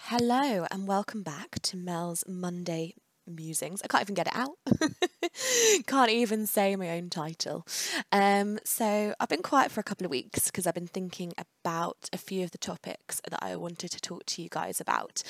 Hello, 0.00 0.66
and 0.70 0.86
welcome 0.86 1.22
back 1.22 1.60
to 1.62 1.76
Mel's 1.76 2.24
Monday 2.28 2.94
musings. 3.26 3.82
I 3.82 3.88
can't 3.88 4.02
even 4.02 4.14
get 4.14 4.28
it 4.28 4.36
out. 4.36 4.56
can't 5.86 6.10
even 6.10 6.46
say 6.46 6.76
my 6.76 6.90
own 6.90 7.10
title. 7.10 7.66
Um, 8.12 8.58
so 8.64 9.14
I've 9.18 9.28
been 9.28 9.42
quiet 9.42 9.72
for 9.72 9.80
a 9.80 9.84
couple 9.84 10.04
of 10.04 10.10
weeks 10.10 10.46
because 10.46 10.66
I've 10.66 10.74
been 10.74 10.86
thinking 10.86 11.32
about 11.36 12.08
a 12.12 12.18
few 12.18 12.44
of 12.44 12.52
the 12.52 12.58
topics 12.58 13.20
that 13.28 13.42
I 13.42 13.56
wanted 13.56 13.90
to 13.90 14.00
talk 14.00 14.24
to 14.26 14.42
you 14.42 14.48
guys 14.48 14.80
about, 14.80 15.22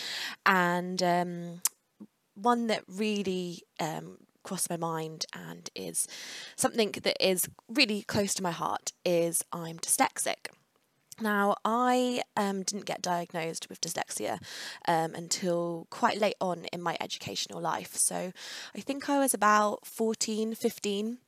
and 0.44 1.02
um, 1.02 1.62
one 2.34 2.66
that 2.66 2.84
really 2.86 3.62
um, 3.80 4.18
crossed 4.42 4.70
my 4.70 4.76
mind 4.76 5.26
and 5.32 5.70
is 5.74 6.06
something 6.54 6.92
that 7.02 7.16
is 7.26 7.48
really 7.68 8.02
close 8.02 8.34
to 8.34 8.42
my 8.42 8.52
heart 8.52 8.92
is 9.04 9.42
I'm 9.52 9.78
dyslexic. 9.78 10.48
Now, 11.20 11.56
I 11.64 12.22
um, 12.36 12.62
didn't 12.62 12.84
get 12.84 13.00
diagnosed 13.00 13.68
with 13.70 13.80
dyslexia 13.80 14.38
um, 14.86 15.14
until 15.14 15.86
quite 15.88 16.20
late 16.20 16.36
on 16.40 16.66
in 16.72 16.82
my 16.82 16.96
educational 17.00 17.60
life. 17.60 17.94
So 17.96 18.32
I 18.74 18.80
think 18.80 19.08
I 19.08 19.18
was 19.18 19.32
about 19.32 19.86
14, 19.86 20.54
15 20.54 21.18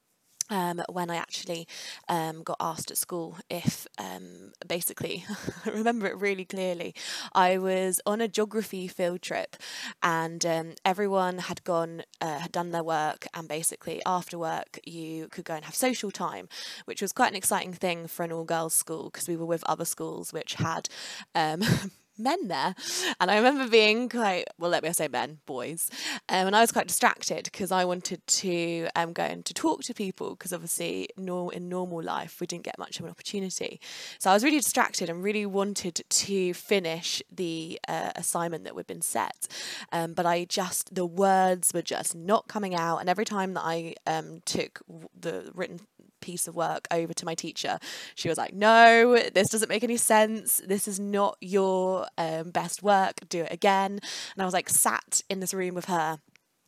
um, 0.50 0.82
when 0.88 1.10
I 1.10 1.16
actually 1.16 1.66
um, 2.08 2.42
got 2.42 2.56
asked 2.60 2.90
at 2.90 2.96
school 2.96 3.36
if 3.50 3.86
um, 3.98 4.52
basically, 4.66 5.24
I 5.66 5.70
remember 5.70 6.06
it 6.06 6.16
really 6.16 6.44
clearly. 6.44 6.94
I 7.32 7.58
was 7.58 8.00
on 8.06 8.20
a 8.20 8.28
geography 8.28 8.88
field 8.88 9.22
trip 9.22 9.56
and 10.02 10.44
um, 10.46 10.74
everyone 10.84 11.38
had 11.38 11.64
gone, 11.64 12.02
uh, 12.20 12.38
had 12.38 12.52
done 12.52 12.70
their 12.70 12.84
work, 12.84 13.26
and 13.34 13.48
basically 13.48 14.00
after 14.06 14.38
work, 14.38 14.78
you 14.84 15.28
could 15.28 15.44
go 15.44 15.54
and 15.54 15.64
have 15.64 15.74
social 15.74 16.10
time, 16.10 16.48
which 16.84 17.02
was 17.02 17.12
quite 17.12 17.30
an 17.30 17.36
exciting 17.36 17.72
thing 17.72 18.06
for 18.06 18.24
an 18.24 18.32
all 18.32 18.44
girls 18.44 18.74
school 18.74 19.10
because 19.10 19.28
we 19.28 19.36
were 19.36 19.46
with 19.46 19.64
other 19.64 19.84
schools 19.84 20.32
which 20.32 20.54
had 20.54 20.88
um, 21.34 21.62
men 22.18 22.48
there. 22.48 22.74
And 23.20 23.30
I 23.30 23.36
remember 23.36 23.68
being 23.68 24.08
quite, 24.08 24.45
well, 24.58 24.70
let 24.70 24.82
me 24.82 24.92
say 24.92 25.08
men, 25.08 25.38
boys. 25.46 25.90
Um, 26.28 26.47
and 26.48 26.56
I 26.56 26.61
was 26.61 26.72
quite 26.72 26.88
distracted 26.88 27.44
because 27.44 27.72
I 27.72 27.84
wanted 27.84 28.27
to 28.27 28.88
um, 28.97 29.12
go 29.12 29.22
and 29.22 29.44
to 29.44 29.55
talk 29.55 29.83
to 29.84 29.94
people 29.94 30.30
because 30.30 30.52
obviously 30.52 31.08
in 31.16 31.69
normal 31.69 32.02
life 32.02 32.41
we 32.41 32.46
didn't 32.46 32.64
get 32.64 32.78
much 32.78 32.98
of 32.98 33.05
an 33.05 33.11
opportunity. 33.11 33.80
So 34.19 34.30
I 34.30 34.34
was 34.34 34.44
really 34.44 34.58
distracted 34.58 35.08
and 35.08 35.22
really 35.22 35.46
wanted 35.46 36.02
to 36.08 36.55
finish 36.55 37.22
the 37.30 37.78
uh, 37.89 38.12
assignment 38.16 38.64
that 38.64 38.74
we'd 38.74 38.86
been 38.86 39.02
set. 39.02 39.46
Um, 39.92 40.14
but 40.14 40.27
I 40.27 40.44
just, 40.44 40.94
the 40.94 41.06
words 41.06 41.72
were 41.72 41.83
just 41.83 42.14
not 42.14 42.48
coming 42.48 42.74
out. 42.74 42.98
And 42.98 43.08
every 43.08 43.24
time 43.24 43.55
that 43.55 43.64
I 43.64 43.94
um, 44.06 44.41
took 44.44 44.80
the 45.19 45.50
written 45.55 45.80
piece 46.20 46.48
of 46.48 46.55
work 46.55 46.86
over 46.91 47.12
to 47.12 47.24
my 47.24 47.34
teacher. 47.34 47.78
She 48.14 48.28
was 48.28 48.38
like, 48.38 48.55
No, 48.55 49.19
this 49.34 49.48
doesn't 49.48 49.69
make 49.69 49.84
any 49.84 49.97
sense. 49.97 50.61
This 50.66 50.88
is 50.88 50.98
not 51.00 51.36
your 51.41 52.06
um, 52.16 52.50
best 52.50 52.83
work. 52.83 53.28
Do 53.28 53.42
it 53.42 53.52
again. 53.52 53.92
And 53.92 54.42
I 54.42 54.44
was 54.44 54.55
like, 54.55 54.69
sat 54.69 55.22
in 55.28 55.41
this 55.41 55.55
room 55.55 55.74
with 55.74 55.86
her 55.86 56.19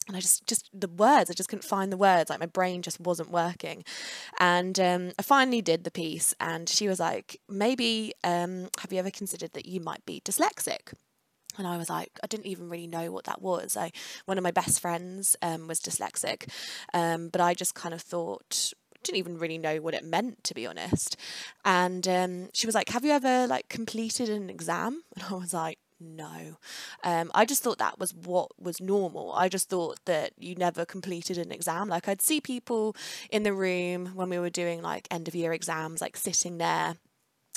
and 0.08 0.16
I 0.16 0.20
just 0.20 0.46
just 0.46 0.68
the 0.72 0.88
words 0.88 1.30
I 1.30 1.34
just 1.34 1.48
couldn't 1.48 1.64
find 1.64 1.92
the 1.92 1.96
words 1.96 2.30
like 2.30 2.40
my 2.40 2.46
brain 2.46 2.82
just 2.82 2.98
wasn't 3.00 3.30
working 3.30 3.84
and 4.38 4.78
um, 4.80 5.12
I 5.18 5.22
finally 5.22 5.62
did 5.62 5.84
the 5.84 5.90
piece 5.90 6.34
and 6.40 6.68
she 6.68 6.88
was 6.88 6.98
like 6.98 7.40
maybe 7.48 8.14
um, 8.24 8.68
have 8.80 8.92
you 8.92 8.98
ever 8.98 9.10
considered 9.10 9.52
that 9.52 9.66
you 9.66 9.80
might 9.80 10.04
be 10.06 10.20
dyslexic 10.24 10.92
and 11.58 11.66
I 11.66 11.76
was 11.76 11.90
like, 11.90 12.18
I 12.22 12.26
didn't 12.26 12.46
even 12.46 12.68
really 12.68 12.86
know 12.86 13.10
what 13.10 13.24
that 13.24 13.42
was. 13.42 13.76
I 13.76 13.90
one 14.24 14.38
of 14.38 14.44
my 14.44 14.50
best 14.50 14.80
friends 14.80 15.36
um, 15.42 15.66
was 15.66 15.80
dyslexic, 15.80 16.48
um, 16.94 17.28
but 17.28 17.40
I 17.40 17.54
just 17.54 17.74
kind 17.74 17.92
of 17.92 18.00
thought 18.00 18.72
didn't 19.02 19.18
even 19.18 19.38
really 19.38 19.58
know 19.58 19.76
what 19.78 19.94
it 19.94 20.04
meant 20.04 20.44
to 20.44 20.54
be 20.54 20.66
honest. 20.66 21.16
And 21.64 22.06
um, 22.08 22.48
she 22.52 22.66
was 22.66 22.74
like, 22.74 22.90
"Have 22.90 23.04
you 23.04 23.12
ever 23.12 23.46
like 23.46 23.68
completed 23.68 24.28
an 24.28 24.50
exam?" 24.50 25.02
And 25.14 25.24
I 25.30 25.34
was 25.34 25.52
like, 25.52 25.78
no. 26.00 26.56
Um, 27.04 27.30
I 27.34 27.44
just 27.44 27.62
thought 27.62 27.78
that 27.78 27.98
was 27.98 28.14
what 28.14 28.50
was 28.58 28.80
normal. 28.80 29.32
I 29.32 29.48
just 29.48 29.68
thought 29.68 29.98
that 30.06 30.32
you 30.38 30.54
never 30.54 30.86
completed 30.86 31.36
an 31.36 31.52
exam. 31.52 31.88
Like 31.88 32.08
I'd 32.08 32.22
see 32.22 32.40
people 32.40 32.96
in 33.30 33.42
the 33.42 33.52
room 33.52 34.12
when 34.14 34.30
we 34.30 34.38
were 34.38 34.50
doing 34.50 34.80
like 34.80 35.06
end 35.10 35.28
of 35.28 35.34
year 35.34 35.52
exams, 35.52 36.00
like 36.00 36.16
sitting 36.16 36.58
there 36.58 36.96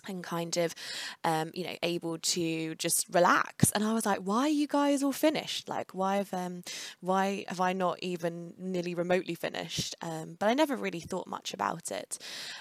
and 0.07 0.23
kind 0.23 0.57
of 0.57 0.75
um, 1.23 1.51
you 1.53 1.63
know 1.63 1.75
able 1.83 2.17
to 2.17 2.75
just 2.75 3.05
relax. 3.11 3.71
And 3.71 3.83
i 3.83 3.93
was 3.93 4.05
like 4.05 4.19
why 4.19 4.41
are 4.41 4.49
you 4.49 4.67
guys 4.67 5.03
all 5.03 5.11
finished? 5.11 5.69
Like 5.69 5.91
why 5.93 6.17
have 6.17 6.33
um 6.33 6.63
why 7.01 7.45
have 7.47 7.59
i 7.59 7.73
not 7.73 7.99
even 8.01 8.53
nearly 8.57 8.95
remotely 8.95 9.35
finished? 9.35 9.95
Um, 10.01 10.35
but 10.39 10.49
i 10.49 10.53
never 10.53 10.75
really 10.75 10.99
thought 10.99 11.27
much 11.27 11.53
about 11.53 11.91
it. 11.91 12.17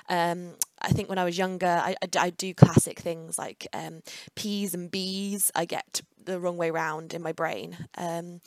Um, 0.09 0.55
i 0.81 0.89
think 0.89 1.09
when 1.09 1.19
i 1.19 1.25
was 1.25 1.39
younger 1.39 1.81
i, 1.85 1.95
I, 2.03 2.09
I 2.19 2.31
do 2.31 2.53
classic 2.55 2.99
things 2.99 3.39
like 3.39 3.67
um, 3.73 4.03
p's 4.35 4.75
and 4.75 4.91
b's. 4.91 5.51
I 5.55 5.65
get 5.65 6.03
the 6.25 6.41
wrong 6.41 6.57
way 6.57 6.71
round 6.71 7.15
in 7.15 7.23
my 7.23 7.33
brain. 7.33 7.77
Um, 7.97 8.41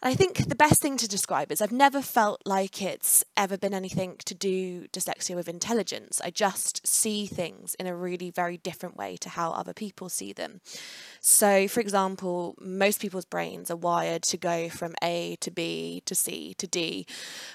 I 0.00 0.14
think 0.14 0.48
the 0.48 0.54
best 0.54 0.80
thing 0.80 0.96
to 0.98 1.08
describe 1.08 1.50
is 1.50 1.60
I've 1.60 1.72
never 1.72 2.00
felt 2.00 2.42
like 2.46 2.80
it's 2.80 3.24
ever 3.36 3.58
been 3.58 3.74
anything 3.74 4.14
to 4.26 4.34
do 4.34 4.86
dyslexia 4.92 5.34
with 5.34 5.48
intelligence. 5.48 6.20
I 6.22 6.30
just 6.30 6.86
see 6.86 7.26
things 7.26 7.74
in 7.80 7.88
a 7.88 7.96
really 7.96 8.30
very 8.30 8.58
different 8.58 8.96
way 8.96 9.16
to 9.16 9.28
how 9.28 9.50
other 9.50 9.72
people 9.72 10.08
see 10.08 10.32
them. 10.32 10.60
So, 11.20 11.66
for 11.66 11.80
example, 11.80 12.54
most 12.60 13.00
people's 13.00 13.24
brains 13.24 13.72
are 13.72 13.76
wired 13.76 14.22
to 14.24 14.36
go 14.36 14.68
from 14.68 14.94
A 15.02 15.36
to 15.40 15.50
B 15.50 16.00
to 16.06 16.14
C 16.14 16.54
to 16.58 16.68
D, 16.68 17.04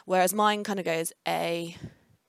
whereas 0.04 0.34
mine 0.34 0.66
kind 0.66 0.80
of 0.80 0.86
goes 0.86 1.14
A, 1.26 1.78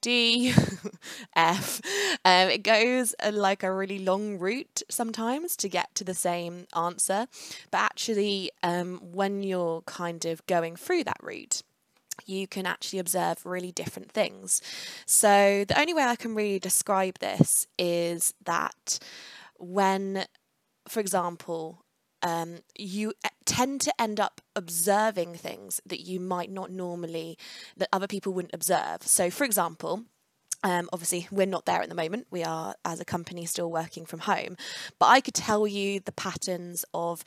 D, 0.05 0.53
F. 1.35 1.81
Um, 2.27 2.49
it 2.51 2.63
goes 2.63 3.15
a, 3.21 3.33
like 3.33 3.63
a 3.63 3.73
really 3.73 3.99
long 3.99 4.39
route 4.39 4.83
sometimes 4.91 5.57
to 5.57 5.69
get 5.69 5.95
to 5.95 6.05
the 6.05 6.13
same 6.13 6.67
answer. 6.77 7.27
But 7.71 7.79
actually, 7.79 8.51
um, 8.63 9.01
when 9.03 9.43
you're 9.43 9.81
kind 9.87 10.27
of 10.27 10.45
going 10.47 10.77
through 10.77 11.05
that 11.05 11.17
route, 11.23 11.63
you 12.27 12.47
can 12.47 12.67
actually 12.67 12.99
observe 12.99 13.47
really 13.47 13.73
different 13.73 14.13
things. 14.13 14.61
So, 15.07 15.65
the 15.67 15.81
only 15.81 15.95
way 15.95 16.05
I 16.05 16.17
can 16.17 16.35
really 16.35 16.59
describe 16.59 17.19
this 17.21 17.67
is 17.79 18.35
that 18.45 18.99
when, 19.59 20.27
for 20.89 21.01
example, 21.01 21.84
um, 22.25 22.59
you 22.77 23.13
tend 23.45 23.83
to 23.83 23.93
end 24.01 24.19
up 24.19 24.41
observing 24.57 25.35
things 25.35 25.81
that 25.87 26.01
you 26.01 26.19
might 26.19 26.51
not 26.51 26.71
normally, 26.71 27.39
that 27.77 27.89
other 27.93 28.07
people 28.07 28.33
wouldn't 28.33 28.55
observe. 28.55 29.03
So, 29.03 29.31
for 29.31 29.45
example, 29.45 30.05
um, 30.65 30.89
obviously, 30.95 31.29
we're 31.31 31.47
not 31.47 31.67
there 31.67 31.83
at 31.83 31.91
the 31.91 31.95
moment. 31.95 32.27
We 32.31 32.43
are, 32.43 32.75
as 32.87 32.99
a 32.99 33.05
company, 33.05 33.45
still 33.45 33.71
working 33.71 34.07
from 34.07 34.21
home. 34.21 34.57
But 34.99 35.07
I 35.07 35.21
could 35.21 35.35
tell 35.35 35.67
you 35.67 36.01
the 36.01 36.13
patterns 36.13 36.87
of 36.95 37.23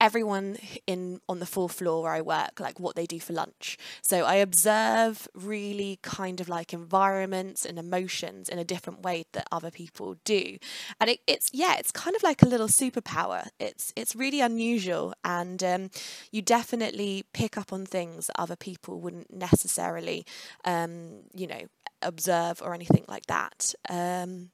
everyone 0.00 0.56
in 0.86 1.20
on 1.28 1.38
the 1.38 1.46
fourth 1.46 1.72
floor 1.72 2.02
where 2.02 2.12
I 2.12 2.22
work, 2.22 2.58
like 2.58 2.80
what 2.80 2.96
they 2.96 3.04
do 3.04 3.20
for 3.20 3.34
lunch. 3.34 3.76
So 4.00 4.24
I 4.24 4.36
observe 4.36 5.28
really 5.34 5.98
kind 6.02 6.40
of 6.40 6.48
like 6.48 6.72
environments 6.72 7.66
and 7.66 7.78
emotions 7.78 8.48
in 8.48 8.58
a 8.58 8.64
different 8.64 9.02
way 9.02 9.26
that 9.32 9.46
other 9.52 9.70
people 9.70 10.16
do, 10.24 10.56
and 10.98 11.10
it, 11.10 11.20
it's 11.26 11.50
yeah, 11.52 11.76
it's 11.78 11.92
kind 11.92 12.16
of 12.16 12.22
like 12.22 12.42
a 12.42 12.46
little 12.46 12.68
superpower. 12.68 13.48
It's 13.60 13.92
it's 13.96 14.16
really 14.16 14.40
unusual, 14.40 15.12
and 15.24 15.62
um, 15.62 15.90
you 16.32 16.40
definitely 16.40 17.24
pick 17.34 17.58
up 17.58 17.70
on 17.70 17.84
things 17.84 18.28
that 18.28 18.40
other 18.40 18.56
people 18.56 18.98
wouldn't 18.98 19.30
necessarily, 19.32 20.24
um, 20.64 21.24
you 21.34 21.46
know, 21.46 21.62
observe 22.02 22.62
or 22.62 22.72
anything 22.78 23.04
like 23.08 23.26
that. 23.26 23.74
Um, 23.88 24.50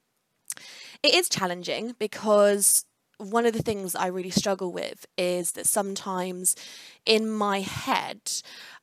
it 1.03 1.15
is 1.15 1.29
challenging 1.29 1.95
because 1.99 2.85
one 3.19 3.47
of 3.47 3.53
the 3.53 3.63
things 3.63 3.95
I 3.95 4.07
really 4.09 4.31
struggle 4.31 4.73
with 4.73 5.07
is 5.17 5.53
that 5.53 5.67
sometimes 5.67 6.57
in 7.07 7.31
my 7.31 7.61
head, 7.61 8.21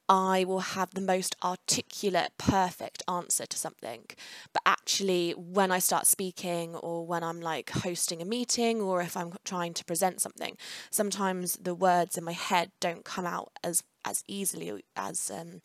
I 0.08 0.44
will 0.44 0.60
have 0.60 0.92
the 0.92 1.02
most 1.02 1.36
articulate, 1.44 2.32
perfect 2.38 3.02
answer 3.08 3.46
to 3.46 3.58
something. 3.58 4.06
But 4.54 4.62
actually, 4.66 5.32
when 5.32 5.72
I 5.72 5.80
start 5.80 6.06
speaking, 6.06 6.76
or 6.76 7.06
when 7.06 7.24
I'm 7.24 7.40
like 7.40 7.70
hosting 7.70 8.22
a 8.22 8.26
meeting, 8.26 8.82
or 8.82 9.02
if 9.02 9.16
I'm 9.16 9.34
trying 9.46 9.74
to 9.76 9.86
present 9.86 10.22
something, 10.22 10.58
sometimes 10.90 11.58
the 11.62 11.76
words 11.76 12.18
in 12.18 12.24
my 12.24 12.34
head 12.34 12.72
don't 12.80 13.06
come 13.06 13.26
out 13.26 13.52
as 13.64 13.84
as 14.04 14.24
easily 14.28 14.84
as 14.96 15.32
um, 15.32 15.62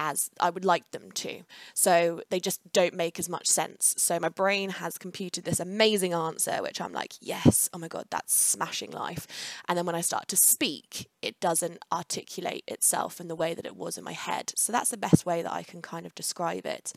as 0.00 0.30
I 0.40 0.48
would 0.48 0.64
like 0.64 0.90
them 0.92 1.12
to. 1.12 1.42
So 1.74 2.22
they 2.30 2.40
just 2.40 2.60
don't 2.72 2.94
make 2.94 3.18
as 3.18 3.28
much 3.28 3.46
sense. 3.46 3.94
So 3.98 4.18
my 4.18 4.30
brain 4.30 4.70
has 4.70 4.96
computed 4.96 5.44
this 5.44 5.60
amazing 5.60 6.14
answer, 6.14 6.62
which 6.62 6.80
I'm 6.80 6.94
like, 6.94 7.12
yes, 7.20 7.68
oh 7.74 7.78
my 7.78 7.86
God, 7.86 8.06
that's 8.10 8.34
smashing 8.34 8.92
life. 8.92 9.26
And 9.68 9.76
then 9.76 9.84
when 9.84 9.94
I 9.94 10.00
start 10.00 10.26
to 10.28 10.36
speak, 10.36 11.10
it 11.20 11.38
doesn't 11.38 11.84
articulate 11.92 12.64
itself 12.66 13.20
in 13.20 13.28
the 13.28 13.36
way 13.36 13.52
that 13.52 13.66
it 13.66 13.76
was 13.76 13.98
in 13.98 14.04
my 14.04 14.14
head. 14.14 14.54
So 14.56 14.72
that's 14.72 14.88
the 14.88 14.96
best 14.96 15.26
way 15.26 15.42
that 15.42 15.52
I 15.52 15.62
can 15.62 15.82
kind 15.82 16.06
of 16.06 16.14
describe 16.14 16.64
it. 16.64 16.94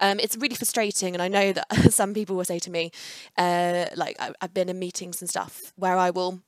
Um, 0.00 0.18
it's 0.18 0.36
really 0.36 0.56
frustrating. 0.56 1.14
And 1.14 1.22
I 1.22 1.28
know 1.28 1.52
that 1.52 1.66
some 1.92 2.12
people 2.12 2.34
will 2.34 2.44
say 2.44 2.58
to 2.58 2.70
me, 2.72 2.90
uh, 3.38 3.86
like, 3.94 4.16
I've 4.40 4.52
been 4.52 4.68
in 4.68 4.80
meetings 4.80 5.22
and 5.22 5.30
stuff 5.30 5.72
where 5.76 5.96
I 5.96 6.10
will 6.10 6.42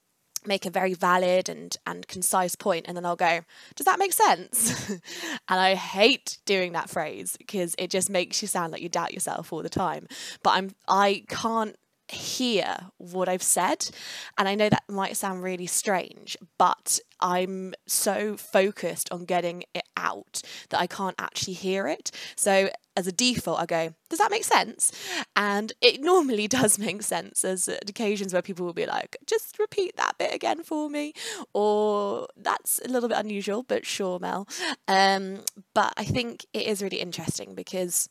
make 0.46 0.66
a 0.66 0.70
very 0.70 0.94
valid 0.94 1.48
and 1.48 1.76
and 1.86 2.06
concise 2.08 2.56
point 2.56 2.86
and 2.86 2.96
then 2.96 3.04
I'll 3.04 3.16
go 3.16 3.40
does 3.74 3.86
that 3.86 3.98
make 3.98 4.12
sense? 4.12 4.90
And 5.48 5.60
I 5.60 5.74
hate 5.74 6.38
doing 6.46 6.72
that 6.72 6.88
phrase 6.88 7.36
because 7.36 7.74
it 7.78 7.90
just 7.90 8.08
makes 8.08 8.40
you 8.40 8.48
sound 8.48 8.72
like 8.72 8.80
you 8.80 8.88
doubt 8.88 9.12
yourself 9.12 9.52
all 9.52 9.62
the 9.62 9.68
time. 9.68 10.06
But 10.42 10.50
I'm 10.50 10.70
I 10.88 11.24
can't 11.28 11.76
hear 12.08 12.90
what 12.98 13.28
I've 13.28 13.42
said. 13.42 13.88
And 14.36 14.48
I 14.48 14.54
know 14.54 14.68
that 14.68 14.84
might 14.88 15.16
sound 15.16 15.42
really 15.42 15.66
strange, 15.66 16.36
but 16.58 17.00
I'm 17.20 17.74
so 17.86 18.36
focused 18.36 19.10
on 19.10 19.24
getting 19.24 19.64
it 19.74 19.84
out 19.96 20.42
that 20.70 20.80
I 20.80 20.86
can't 20.86 21.14
actually 21.18 21.54
hear 21.54 21.86
it. 21.86 22.10
So 22.36 22.70
as 22.96 23.06
a 23.06 23.12
default, 23.12 23.60
I 23.60 23.66
go, 23.66 23.94
does 24.08 24.18
that 24.18 24.30
make 24.30 24.44
sense? 24.44 24.92
And 25.34 25.72
it 25.80 26.00
normally 26.00 26.46
does 26.48 26.78
make 26.78 27.02
sense. 27.02 27.42
There's 27.42 27.68
occasions 27.68 28.32
where 28.32 28.42
people 28.42 28.66
will 28.66 28.74
be 28.74 28.86
like, 28.86 29.16
just 29.26 29.58
repeat 29.58 29.96
that 29.96 30.18
bit 30.18 30.34
again 30.34 30.62
for 30.62 30.90
me. 30.90 31.14
Or 31.52 32.28
that's 32.36 32.80
a 32.84 32.88
little 32.88 33.08
bit 33.08 33.18
unusual, 33.18 33.62
but 33.62 33.86
sure, 33.86 34.18
Mel. 34.18 34.46
Um, 34.86 35.40
but 35.74 35.94
I 35.96 36.04
think 36.04 36.46
it 36.52 36.66
is 36.66 36.82
really 36.82 37.00
interesting 37.00 37.54
because 37.54 38.08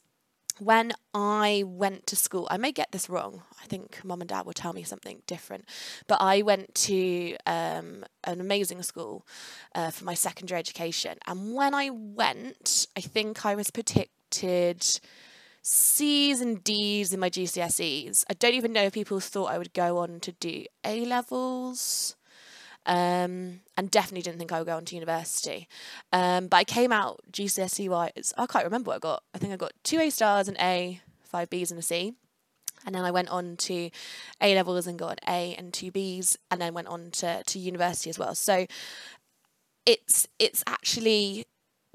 when 0.59 0.94
I 1.13 1.63
went 1.65 2.07
to 2.07 2.15
school, 2.15 2.47
I 2.50 2.57
may 2.57 2.71
get 2.71 2.91
this 2.91 3.09
wrong. 3.09 3.44
I 3.61 3.65
think 3.65 4.03
mum 4.03 4.21
and 4.21 4.29
dad 4.29 4.45
will 4.45 4.53
tell 4.53 4.73
me 4.73 4.83
something 4.83 5.21
different. 5.27 5.65
But 6.07 6.21
I 6.21 6.41
went 6.41 6.73
to 6.75 7.35
um, 7.45 8.05
an 8.23 8.39
amazing 8.39 8.83
school 8.83 9.25
uh, 9.73 9.91
for 9.91 10.05
my 10.05 10.13
secondary 10.13 10.59
education. 10.59 11.17
And 11.25 11.53
when 11.53 11.73
I 11.73 11.89
went, 11.89 12.88
I 12.95 13.01
think 13.01 13.45
I 13.45 13.55
was 13.55 13.71
predicted 13.71 14.85
C's 15.61 16.41
and 16.41 16.63
D's 16.63 17.13
in 17.13 17.19
my 17.19 17.29
GCSEs. 17.29 18.25
I 18.29 18.33
don't 18.33 18.53
even 18.53 18.73
know 18.73 18.83
if 18.83 18.94
people 18.94 19.19
thought 19.19 19.51
I 19.51 19.57
would 19.57 19.73
go 19.73 19.97
on 20.00 20.19
to 20.21 20.31
do 20.33 20.65
A 20.83 21.05
levels 21.05 22.15
um, 22.85 23.62
and 23.77 23.89
definitely 23.91 24.21
didn't 24.21 24.39
think 24.39 24.51
I 24.51 24.59
would 24.59 24.68
go 24.68 24.77
on 24.77 24.85
to 24.85 24.95
university. 24.95 25.68
Um, 26.12 26.47
but 26.47 26.57
I 26.57 26.63
came 26.63 26.91
out 26.91 27.21
GCSE 27.31 27.89
wise, 27.89 28.33
I 28.38 28.45
can't 28.45 28.65
remember 28.65 28.89
what 28.89 28.97
I 28.97 29.00
got. 29.00 29.24
I 29.33 29.38
think 29.38 29.53
I 29.53 29.57
got 29.57 29.74
two 29.83 30.00
A 30.00 30.09
stars, 30.09 30.47
an 30.47 30.57
A, 30.59 31.01
five 31.24 31.50
Bs, 31.50 31.71
and 31.71 31.80
a 31.80 31.83
C. 31.83 32.13
And 32.85 32.94
then 32.94 33.06
I 33.06 33.12
went 33.12 33.30
on 33.30 33.56
to 33.57 33.89
A 34.41 34.56
levels 34.56 34.88
and 34.88 35.00
got 35.00 35.19
an 35.24 35.33
A 35.33 35.56
and 35.56 35.74
two 35.74 35.91
Bs, 35.91 36.38
and 36.51 36.62
then 36.62 36.74
went 36.74 36.88
on 36.88 37.12
to, 37.12 37.44
to 37.44 37.59
university 37.59 38.09
as 38.09 38.19
well. 38.19 38.35
So 38.35 38.65
it's 39.86 40.27
it's 40.39 40.63
actually 40.68 41.45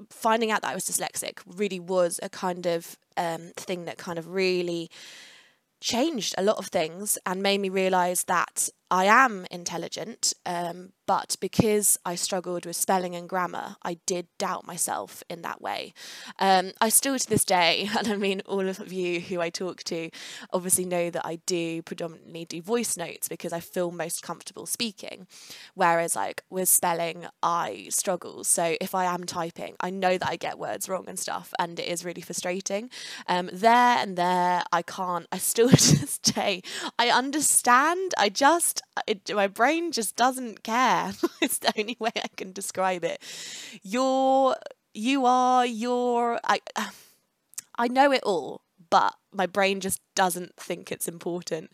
finding 0.09 0.49
out 0.51 0.61
that 0.61 0.71
I 0.71 0.73
was 0.73 0.85
dyslexic 0.85 1.39
really 1.45 1.79
was 1.79 2.19
a 2.23 2.29
kind 2.29 2.65
of 2.65 2.97
um, 3.17 3.51
thing 3.57 3.85
that 3.85 3.97
kind 3.97 4.17
of 4.17 4.29
really 4.29 4.89
changed 5.81 6.35
a 6.37 6.43
lot 6.43 6.57
of 6.57 6.67
things 6.67 7.17
and 7.25 7.43
made 7.43 7.59
me 7.59 7.69
realize 7.69 8.25
that 8.25 8.69
I 8.91 9.05
am 9.05 9.45
intelligent, 9.51 10.33
um, 10.45 10.93
but 11.05 11.35
because 11.39 11.97
I 12.05 12.15
struggled 12.15 12.65
with 12.65 12.75
spelling 12.75 13.15
and 13.15 13.27
grammar, 13.27 13.77
I 13.83 13.97
did 14.05 14.27
doubt 14.37 14.65
myself 14.65 15.23
in 15.29 15.41
that 15.41 15.61
way. 15.61 15.93
Um, 16.39 16.71
I 16.79 16.89
still 16.89 17.17
to 17.17 17.29
this 17.29 17.43
day, 17.43 17.89
and 17.97 18.07
I 18.07 18.15
mean, 18.15 18.41
all 18.45 18.67
of 18.67 18.91
you 18.91 19.19
who 19.19 19.41
I 19.41 19.49
talk 19.49 19.83
to 19.85 20.09
obviously 20.53 20.85
know 20.85 21.09
that 21.09 21.25
I 21.25 21.39
do 21.45 21.81
predominantly 21.81 22.45
do 22.45 22.61
voice 22.61 22.97
notes 22.97 23.27
because 23.27 23.53
I 23.53 23.59
feel 23.59 23.91
most 23.91 24.23
comfortable 24.23 24.65
speaking. 24.65 25.27
Whereas, 25.75 26.15
like 26.15 26.43
with 26.49 26.69
spelling, 26.69 27.25
I 27.43 27.87
struggle. 27.89 28.43
So 28.43 28.75
if 28.81 28.93
I 28.95 29.05
am 29.05 29.25
typing, 29.25 29.75
I 29.79 29.89
know 29.89 30.17
that 30.17 30.29
I 30.29 30.35
get 30.35 30.59
words 30.59 30.89
wrong 30.89 31.05
and 31.07 31.17
stuff, 31.17 31.53
and 31.59 31.79
it 31.79 31.87
is 31.87 32.05
really 32.05 32.21
frustrating. 32.21 32.89
Um, 33.27 33.49
there 33.53 33.97
and 33.97 34.17
there, 34.17 34.63
I 34.71 34.81
can't, 34.81 35.27
I 35.31 35.37
still 35.37 35.69
to 35.69 35.99
this 35.99 36.17
day, 36.19 36.61
I 36.97 37.09
understand, 37.09 38.13
I 38.17 38.29
just 38.29 38.78
it, 39.07 39.29
my 39.33 39.47
brain 39.47 39.91
just 39.91 40.15
doesn't 40.15 40.63
care. 40.63 41.13
it's 41.41 41.59
the 41.59 41.73
only 41.77 41.97
way 41.99 42.11
I 42.15 42.27
can 42.35 42.51
describe 42.51 43.03
it. 43.03 43.21
You're, 43.83 44.55
you 44.93 45.25
are, 45.25 45.65
you're, 45.65 46.39
I, 46.43 46.59
I 47.77 47.87
know 47.87 48.11
it 48.11 48.23
all, 48.23 48.61
but 48.89 49.15
my 49.31 49.45
brain 49.45 49.79
just 49.79 50.01
doesn't 50.15 50.55
think 50.57 50.91
it's 50.91 51.07
important 51.07 51.69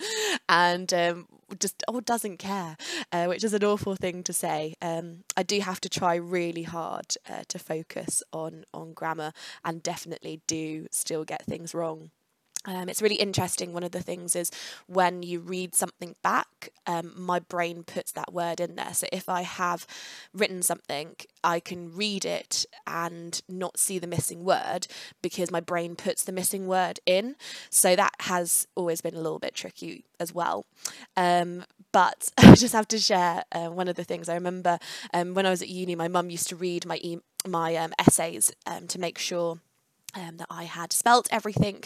and 0.50 0.94
um, 0.94 1.28
just 1.60 1.84
or 1.88 2.02
doesn't 2.02 2.38
care, 2.38 2.78
uh, 3.12 3.26
which 3.26 3.44
is 3.44 3.54
an 3.54 3.64
awful 3.64 3.96
thing 3.96 4.24
to 4.24 4.34
say. 4.34 4.76
Um, 4.82 5.24
I 5.38 5.44
do 5.44 5.60
have 5.62 5.80
to 5.82 5.90
try 5.90 6.16
really 6.16 6.64
hard 6.64 7.16
uh, 7.30 7.44
to 7.48 7.60
focus 7.60 8.24
on 8.34 8.66
on 8.74 8.94
grammar 8.94 9.32
and 9.64 9.82
definitely 9.82 10.42
do 10.48 10.88
still 10.92 11.24
get 11.24 11.46
things 11.46 11.74
wrong. 11.74 12.12
Um, 12.68 12.90
it's 12.90 13.02
really 13.02 13.16
interesting. 13.16 13.74
One 13.74 13.84
of 13.84 13.92
the 13.92 14.02
things 14.02 14.36
is 14.36 14.50
when 14.88 15.22
you 15.22 15.40
read 15.40 15.76
something 15.76 16.16
back, 16.24 16.70
um, 16.88 17.14
my 17.16 17.40
brain 17.40 17.84
puts 17.84 18.12
that 18.14 18.34
word 18.34 18.60
in 18.60 18.76
there. 18.76 18.94
So 18.94 19.08
if 19.14 19.30
I 19.30 19.44
have 19.44 19.86
written 20.34 20.64
something, 20.64 21.16
I 21.44 21.60
can 21.60 21.96
read 21.96 22.26
it 22.26 22.66
and 22.88 23.40
not 23.48 23.78
see 23.80 24.00
the 24.00 24.08
missing 24.08 24.44
word 24.44 24.88
because 25.22 25.52
my 25.52 25.60
brain 25.60 25.96
puts 25.96 26.24
the 26.24 26.32
missing 26.32 26.66
word 26.68 27.00
in. 27.06 27.36
So 27.70 27.96
that 27.96 28.14
has 28.22 28.68
always 28.76 29.02
been 29.02 29.16
a 29.16 29.22
little 29.22 29.40
bit 29.40 29.54
tricky 29.54 30.06
as 30.20 30.34
well. 30.34 30.66
Um, 31.16 31.66
but 31.92 32.32
I 32.38 32.56
just 32.56 32.74
have 32.74 32.88
to 32.90 32.98
share 32.98 33.44
uh, 33.52 33.68
one 33.68 33.88
of 33.88 33.96
the 33.96 34.04
things 34.04 34.28
I 34.28 34.34
remember 34.34 34.80
um, 35.14 35.36
when 35.36 35.46
I 35.46 35.52
was 35.52 35.62
at 35.62 35.70
uni. 35.70 35.96
My 35.96 36.08
mum 36.08 36.30
used 36.32 36.50
to 36.50 36.56
read 36.56 36.86
my 36.86 36.98
e- 36.98 37.20
my 37.48 37.76
um, 37.76 37.94
essays 38.00 38.52
um, 38.66 38.88
to 38.88 39.00
make 39.00 39.18
sure. 39.18 39.60
Um, 40.18 40.38
that 40.38 40.48
I 40.50 40.64
had 40.64 40.94
spelt 40.94 41.28
everything 41.30 41.84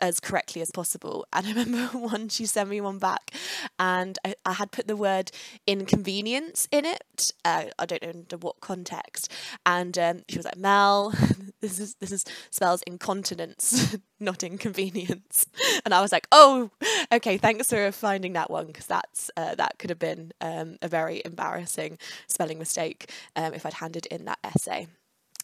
as 0.00 0.20
correctly 0.20 0.60
as 0.60 0.70
possible. 0.70 1.26
And 1.32 1.46
I 1.46 1.52
remember 1.54 1.98
one, 1.98 2.28
she 2.28 2.46
sent 2.46 2.68
me 2.68 2.80
one 2.80 2.98
back, 2.98 3.30
and 3.78 4.18
I, 4.24 4.34
I 4.44 4.54
had 4.54 4.70
put 4.72 4.86
the 4.86 4.96
word 4.96 5.30
inconvenience 5.66 6.68
in 6.70 6.84
it. 6.84 7.32
Uh, 7.44 7.66
I 7.78 7.86
don't 7.86 8.02
know 8.02 8.10
under 8.10 8.36
what 8.36 8.60
context. 8.60 9.30
And 9.64 9.96
um, 9.98 10.22
she 10.28 10.38
was 10.38 10.44
like, 10.44 10.56
Mel, 10.56 11.14
this 11.60 11.78
is 11.78 11.94
this 11.96 12.12
is 12.12 12.24
spells 12.50 12.82
incontinence, 12.86 13.96
not 14.20 14.42
inconvenience. 14.42 15.46
And 15.84 15.94
I 15.94 16.00
was 16.00 16.12
like, 16.12 16.26
oh, 16.32 16.70
okay, 17.12 17.38
thanks 17.38 17.68
for 17.68 17.92
finding 17.92 18.34
that 18.34 18.50
one 18.50 18.66
because 18.66 18.86
that's 18.86 19.30
uh, 19.36 19.54
that 19.54 19.78
could 19.78 19.90
have 19.90 19.98
been 19.98 20.32
um, 20.40 20.76
a 20.82 20.88
very 20.88 21.22
embarrassing 21.24 21.98
spelling 22.26 22.58
mistake 22.58 23.10
um, 23.34 23.54
if 23.54 23.64
I'd 23.64 23.74
handed 23.74 24.06
in 24.06 24.24
that 24.26 24.38
essay. 24.44 24.88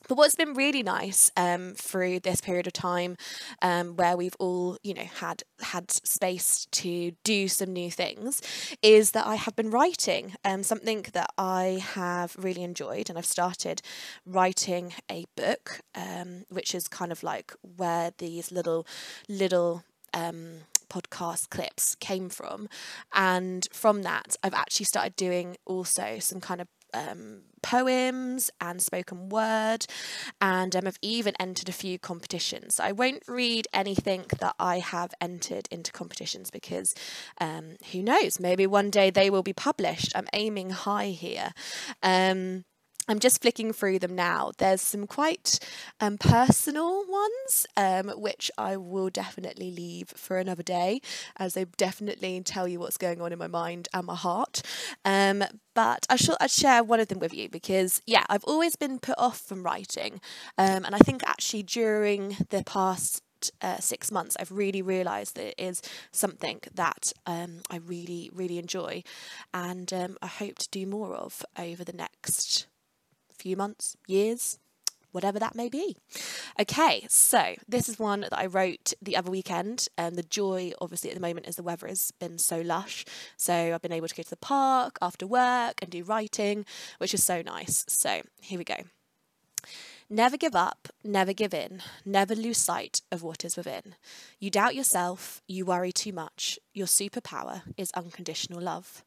But 0.09 0.17
what's 0.17 0.35
been 0.35 0.55
really 0.55 0.83
nice 0.83 1.31
um, 1.37 1.75
through 1.77 2.21
this 2.21 2.41
period 2.41 2.67
of 2.67 2.73
time, 2.73 3.17
um, 3.61 3.97
where 3.97 4.17
we've 4.17 4.37
all, 4.39 4.77
you 4.83 4.95
know, 4.95 5.05
had 5.21 5.43
had 5.61 5.91
space 5.91 6.67
to 6.73 7.13
do 7.25 7.49
some 7.49 7.73
new 7.73 7.91
things, 7.91 8.43
is 8.83 9.13
that 9.13 9.27
I 9.27 9.37
have 9.37 9.57
been 9.57 9.71
writing 9.71 10.35
um, 10.45 10.63
something 10.63 11.07
that 11.13 11.31
I 11.39 11.83
have 11.95 12.37
really 12.39 12.63
enjoyed, 12.63 13.09
and 13.09 13.19
I've 13.19 13.27
started 13.27 13.83
writing 14.27 14.95
a 15.11 15.25
book, 15.37 15.81
um, 15.95 16.45
which 16.49 16.75
is 16.75 16.89
kind 16.89 17.13
of 17.13 17.23
like 17.23 17.53
where 17.77 18.13
these 18.19 18.51
little 18.53 18.87
little 19.29 19.85
um, 20.15 20.63
podcast 20.89 21.49
clips 21.49 21.95
came 21.97 22.29
from. 22.29 22.69
And 23.15 23.67
from 23.73 24.03
that, 24.03 24.37
I've 24.43 24.55
actually 24.55 24.87
started 24.87 25.17
doing 25.17 25.57
also 25.65 26.19
some 26.19 26.41
kind 26.41 26.61
of 26.61 26.69
um, 26.95 27.43
poems 27.63 28.51
and 28.61 28.83
spoken 28.83 29.29
word, 29.29 29.87
and 30.41 30.75
um, 30.75 30.87
I've 30.87 30.99
even 31.03 31.35
entered 31.39 31.69
a 31.69 31.73
few 31.73 31.99
competitions. 31.99 32.81
I 32.81 32.93
won't 32.93 33.23
read 33.29 33.69
anything 33.73 34.25
that 34.41 34.55
I 34.59 34.79
have 34.79 35.15
entered 35.21 35.69
into 35.71 35.93
competitions 35.93 36.51
because 36.51 36.95
um, 37.41 37.77
who 37.93 38.03
knows, 38.03 38.41
maybe 38.41 38.67
one 38.67 38.91
day 38.91 39.11
they 39.11 39.31
will 39.31 39.43
be 39.43 39.53
published. 39.53 40.13
I'm 40.15 40.29
aiming 40.33 40.71
high 40.71 41.09
here. 41.09 41.53
Um, 42.03 42.65
I'm 43.09 43.19
just 43.19 43.43
flicking 43.43 43.73
through 43.73 43.99
them 43.99 44.15
now. 44.15 44.53
There's 44.59 44.81
some 44.81 45.07
quite 45.07 45.59
um, 46.01 46.19
personal 46.19 47.05
ones, 47.09 47.67
um, 47.77 48.09
which 48.21 48.51
I 48.57 48.77
will 48.77 49.11
definitely 49.11 49.73
leave 49.73 50.09
for 50.11 50.39
another 50.39 50.63
day, 50.63 51.01
as 51.37 51.55
they 51.55 51.65
definitely 51.77 52.41
tell 52.45 52.69
you 52.69 52.79
what's 52.79 52.97
going 52.97 53.21
on 53.21 53.33
in 53.33 53.39
my 53.39 53.49
mind 53.49 53.89
and 53.93 54.07
my 54.07 54.15
heart. 54.15 54.63
Um, 55.05 55.43
but 55.75 56.07
I 56.09 56.17
shall 56.17 56.37
I'd 56.41 56.51
share 56.51 56.85
one 56.85 57.01
of 57.01 57.09
them 57.09 57.19
with 57.19 57.35
you 57.35 57.49
because 57.49 58.01
yeah, 58.07 58.25
I've 58.29 58.45
always 58.45 58.77
been 58.77 58.99
put 58.99 59.19
off 59.19 59.41
from 59.41 59.65
writing, 59.65 60.21
um, 60.57 60.85
and 60.85 60.95
I 60.95 60.99
think 60.99 61.23
actually 61.27 61.65
during 61.65 62.37
the 62.51 62.63
past 62.65 63.23
uh, 63.61 63.79
six 63.79 64.13
months, 64.13 64.37
I've 64.39 64.53
really 64.53 64.83
realised 64.83 65.35
that 65.35 65.49
it 65.49 65.55
is 65.59 65.83
something 66.13 66.61
that 66.73 67.13
um, 67.27 67.63
I 67.69 67.77
really, 67.79 68.31
really 68.33 68.59
enjoy, 68.59 69.03
and 69.53 69.93
um, 69.93 70.19
I 70.23 70.29
hope 70.29 70.59
to 70.59 70.69
do 70.71 70.87
more 70.87 71.17
of 71.17 71.45
over 71.59 71.83
the 71.83 71.93
next 71.93 72.67
few 73.43 73.57
months, 73.57 73.97
years, 74.07 74.59
whatever 75.13 75.39
that 75.39 75.55
may 75.55 75.69
be. 75.69 75.97
Okay, 76.59 77.05
so 77.09 77.55
this 77.69 77.89
is 77.89 77.99
one 77.99 78.21
that 78.21 78.39
I 78.39 78.47
wrote 78.47 78.95
the 79.01 79.17
other 79.17 79.31
weekend, 79.31 79.89
and 79.97 80.17
the 80.17 80.23
joy, 80.23 80.73
obviously, 80.81 81.11
at 81.11 81.17
the 81.17 81.21
moment 81.21 81.47
is 81.47 81.57
the 81.57 81.63
weather 81.63 81.87
has 81.87 82.13
been 82.13 82.39
so 82.39 82.61
lush. 82.61 83.05
So 83.37 83.53
I've 83.53 83.83
been 83.83 83.93
able 83.93 84.09
to 84.09 84.15
go 84.15 84.23
to 84.23 84.31
the 84.31 84.37
park 84.37 84.99
after 85.01 85.27
work 85.27 85.75
and 85.83 85.91
do 85.91 86.05
writing, 86.05 86.65
which 86.99 87.15
is 87.15 87.23
so 87.23 87.43
nice. 87.43 87.85
So 87.89 88.23
here 88.41 88.59
we 88.59 88.65
go. 88.65 88.77
Never 90.11 90.37
give 90.37 90.55
up, 90.55 90.89
never 91.03 91.33
give 91.33 91.55
in, 91.55 91.83
never 92.05 92.35
lose 92.35 92.59
sight 92.59 93.01
of 93.11 93.23
what 93.23 93.45
is 93.45 93.57
within. 93.57 93.95
You 94.39 94.51
doubt 94.51 94.75
yourself, 94.75 95.41
you 95.49 95.65
worry 95.65 95.91
too 95.91 96.13
much. 96.13 96.59
Your 96.75 96.87
superpower 96.87 97.63
is 97.79 97.91
unconditional 97.93 98.61
love. 98.61 99.05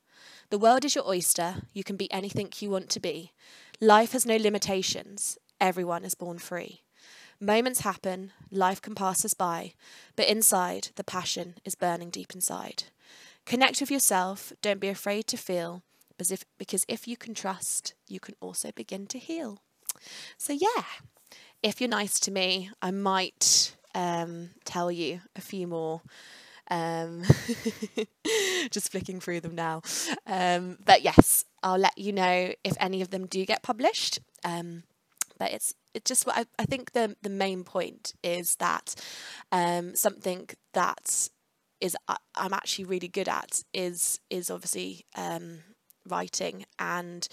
The 0.50 0.58
world 0.58 0.84
is 0.86 0.96
your 0.96 1.08
oyster, 1.08 1.56
you 1.74 1.84
can 1.84 1.96
be 1.96 2.12
anything 2.12 2.52
you 2.60 2.70
want 2.72 2.90
to 2.90 3.00
be. 3.00 3.34
Life 3.82 4.14
has 4.14 4.26
no 4.26 4.38
limitations. 4.38 5.38
Everyone 5.60 6.06
is 6.06 6.16
born 6.16 6.38
free. 6.38 6.82
Moments 7.40 7.82
happen, 7.82 8.32
life 8.50 8.82
can 8.82 8.96
pass 8.96 9.26
us 9.26 9.34
by, 9.34 9.74
but 10.16 10.28
inside, 10.28 10.90
the 10.96 11.04
passion 11.04 11.56
is 11.66 11.76
burning 11.76 12.10
deep 12.10 12.34
inside. 12.34 12.84
Connect 13.46 13.82
with 13.82 13.92
yourself. 13.92 14.54
Don't 14.62 14.80
be 14.80 14.88
afraid 14.88 15.28
to 15.28 15.38
feel. 15.38 15.84
Because 16.18 16.32
if, 16.32 16.46
because 16.58 16.86
if 16.88 17.08
you 17.08 17.18
can 17.18 17.34
trust, 17.34 17.94
you 18.08 18.22
can 18.22 18.36
also 18.40 18.72
begin 18.72 19.06
to 19.08 19.20
heal. 19.20 19.60
So, 20.38 20.54
yeah, 20.54 20.84
if 21.62 21.82
you're 21.82 21.90
nice 21.90 22.20
to 22.22 22.32
me, 22.32 22.72
I 22.82 22.92
might 22.92 23.76
um, 23.94 24.52
tell 24.64 24.90
you 24.90 25.22
a 25.36 25.42
few 25.42 25.68
more. 25.68 26.02
Um, 26.72 27.24
just 28.72 28.92
flicking 28.92 29.20
through 29.20 29.42
them 29.42 29.56
now. 29.56 29.82
Um, 30.26 30.78
but 30.86 31.02
yes, 31.02 31.46
I'll 31.64 31.78
let 31.78 31.98
you 31.98 32.14
know 32.14 32.54
if 32.64 32.74
any 32.80 33.02
of 33.02 33.10
them 33.10 33.26
do 33.26 33.46
get 33.46 33.64
published. 33.64 34.20
Um, 34.44 34.84
but 35.38 35.52
it's 35.52 35.74
it's 35.94 36.08
just 36.08 36.26
what 36.26 36.38
I, 36.38 36.46
I 36.58 36.66
think 36.66 36.92
the 36.92 37.16
the 37.22 37.30
main 37.30 37.64
point 37.64 38.14
is 38.24 38.56
that 38.58 38.96
um, 39.52 39.96
something 39.96 40.50
that 40.74 41.30
is 41.82 41.96
I, 42.08 42.18
I'm 42.36 42.54
actually 42.54 42.86
really 42.86 43.08
good 43.08 43.28
at 43.28 43.64
is 43.74 44.20
is 44.30 44.50
obviously 44.50 45.06
um, 45.16 45.60
writing 46.08 46.66
and 46.80 47.28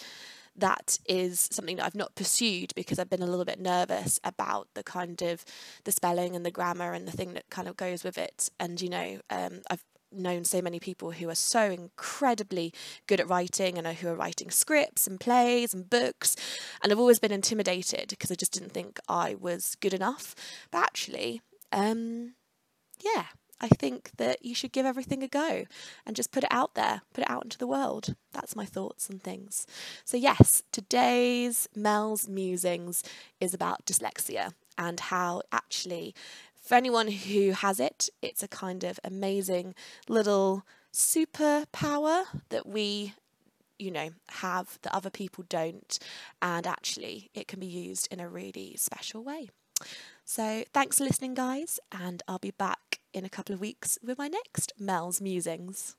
that 0.54 0.98
is 1.06 1.48
something 1.50 1.76
that 1.76 1.86
I've 1.86 1.94
not 1.94 2.14
pursued 2.14 2.74
because 2.74 2.98
I've 2.98 3.08
been 3.08 3.22
a 3.22 3.26
little 3.26 3.46
bit 3.46 3.58
nervous 3.58 4.20
about 4.22 4.68
the 4.74 4.82
kind 4.82 5.22
of 5.22 5.44
the 5.84 5.92
spelling 5.92 6.36
and 6.36 6.44
the 6.44 6.50
grammar 6.50 6.92
and 6.92 7.08
the 7.08 7.12
thing 7.12 7.32
that 7.34 7.48
kind 7.48 7.68
of 7.68 7.76
goes 7.76 8.04
with 8.04 8.18
it. 8.18 8.50
And 8.60 8.80
you 8.80 8.90
know, 8.90 9.20
um, 9.30 9.62
I've 9.70 9.84
known 10.14 10.44
so 10.44 10.62
many 10.62 10.78
people 10.78 11.12
who 11.12 11.28
are 11.28 11.34
so 11.34 11.70
incredibly 11.70 12.72
good 13.06 13.20
at 13.20 13.28
writing 13.28 13.78
and 13.78 13.86
who 13.86 14.08
are 14.08 14.14
writing 14.14 14.50
scripts 14.50 15.06
and 15.06 15.20
plays 15.20 15.74
and 15.74 15.88
books 15.88 16.36
and 16.82 16.92
I've 16.92 16.98
always 16.98 17.18
been 17.18 17.32
intimidated 17.32 18.08
because 18.08 18.30
I 18.30 18.34
just 18.34 18.52
didn't 18.52 18.72
think 18.72 18.98
I 19.08 19.34
was 19.34 19.76
good 19.80 19.94
enough 19.94 20.34
but 20.70 20.78
actually 20.78 21.42
um 21.72 22.34
yeah 23.00 23.26
I 23.62 23.68
think 23.68 24.10
that 24.16 24.44
you 24.44 24.56
should 24.56 24.72
give 24.72 24.84
everything 24.84 25.22
a 25.22 25.28
go 25.28 25.66
and 26.04 26.16
just 26.16 26.32
put 26.32 26.42
it 26.42 26.50
out 26.50 26.74
there, 26.74 27.02
put 27.14 27.22
it 27.22 27.30
out 27.30 27.44
into 27.44 27.58
the 27.58 27.66
world. 27.68 28.16
That's 28.32 28.56
my 28.56 28.64
thoughts 28.64 29.08
and 29.08 29.22
things. 29.22 29.68
So, 30.04 30.16
yes, 30.16 30.64
today's 30.72 31.68
Mel's 31.76 32.28
Musings 32.28 33.04
is 33.40 33.54
about 33.54 33.86
dyslexia 33.86 34.52
and 34.76 34.98
how 34.98 35.42
actually, 35.52 36.12
for 36.62 36.76
anyone 36.76 37.08
who 37.08 37.50
has 37.50 37.78
it, 37.80 38.08
it's 38.22 38.42
a 38.42 38.48
kind 38.48 38.84
of 38.84 38.98
amazing 39.04 39.74
little 40.08 40.64
superpower 40.92 42.24
that 42.50 42.66
we 42.66 43.14
you 43.78 43.90
know, 43.90 44.10
have 44.28 44.78
that 44.82 44.94
other 44.94 45.10
people 45.10 45.44
don't, 45.48 45.98
and 46.40 46.68
actually 46.68 47.30
it 47.34 47.48
can 47.48 47.58
be 47.58 47.66
used 47.66 48.06
in 48.12 48.20
a 48.20 48.28
really 48.28 48.76
special 48.76 49.24
way. 49.24 49.48
So, 50.24 50.62
thanks 50.72 50.98
for 50.98 51.04
listening, 51.04 51.34
guys, 51.34 51.80
and 51.90 52.22
I'll 52.28 52.38
be 52.38 52.52
back 52.52 53.00
in 53.12 53.24
a 53.24 53.28
couple 53.28 53.54
of 53.54 53.60
weeks 53.60 53.98
with 54.00 54.18
my 54.18 54.28
next 54.28 54.72
Mel's 54.78 55.20
Musings. 55.20 55.96